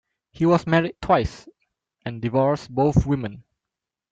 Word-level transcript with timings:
He 0.31 0.47
was 0.47 0.65
married 0.65 0.95
twice 0.99 1.47
and 2.03 2.23
divorced 2.23 2.73
both 2.73 3.05
women. 3.05 3.43